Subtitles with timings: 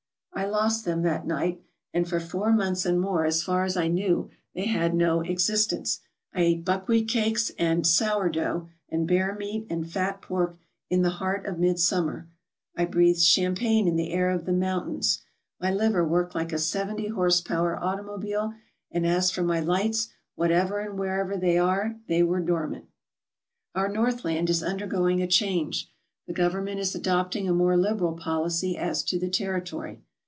[0.33, 1.61] I lost them that night;
[1.93, 5.99] and for four months and more, as far as I knew, they had no existence.
[6.33, 10.57] I ate buckwheat cakes and "sour dough/ 1 and bear meat and fat pork
[10.89, 13.21] in the heart of midsummer; 3 JUST A WORD BEFORE WE START I breathed
[13.59, 15.21] champagne in the air of the mountains;
[15.59, 18.55] my liver worked like a seventy horsepower automobile,
[18.89, 22.85] and as for my lights, whatever and wherever they are, they were dormant.,
[23.33, 25.91] * Our Northland is undergoing a change.
[26.25, 30.01] The Govern ment is adopting a more liberal policy as to the territory.